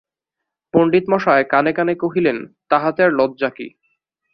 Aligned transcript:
পণ্ডিতমহাশয় 0.73 1.43
কানে 1.43 1.71
কানে 1.73 1.93
কহিলেন, 1.95 2.37
তাহাতে 2.69 2.99
আর 3.03 3.11
লজ্জা 3.11 3.49
কী! 3.49 3.67